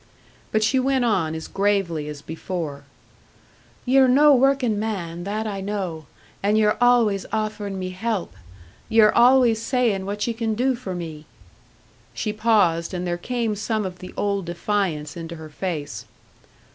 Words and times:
But 0.51 0.63
she 0.63 0.79
went 0.79 1.05
on, 1.05 1.35
as 1.35 1.47
gravely 1.47 2.07
as 2.07 2.23
before. 2.23 2.85
"Ye're 3.85 4.07
no 4.07 4.33
working 4.33 4.79
man, 4.79 5.25
that 5.25 5.45
I 5.45 5.61
know. 5.61 6.07
And 6.41 6.57
ye're 6.57 6.75
always 6.81 7.27
offering 7.31 7.77
me 7.77 7.91
help! 7.91 8.33
Ye're 8.89 9.11
always 9.13 9.61
sayin' 9.61 10.07
what 10.07 10.25
ye 10.25 10.33
can 10.33 10.55
do 10.55 10.73
for 10.73 10.95
me!" 10.95 11.27
She 12.15 12.33
paused 12.33 12.95
and 12.95 13.05
there 13.05 13.15
came 13.19 13.55
some 13.55 13.85
of 13.85 13.99
the 13.99 14.11
old 14.17 14.45
defiance 14.45 15.15
into 15.15 15.35
her 15.35 15.49
face. 15.49 16.05